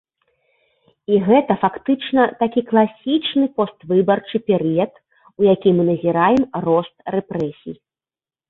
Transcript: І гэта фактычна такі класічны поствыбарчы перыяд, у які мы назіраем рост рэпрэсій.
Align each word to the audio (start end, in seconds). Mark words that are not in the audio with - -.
І 1.15 1.19
гэта 1.27 1.57
фактычна 1.65 2.23
такі 2.39 2.63
класічны 2.71 3.45
поствыбарчы 3.59 4.37
перыяд, 4.49 4.91
у 5.43 5.49
які 5.53 5.69
мы 5.81 5.87
назіраем 5.91 6.43
рост 6.71 6.95
рэпрэсій. 7.19 7.75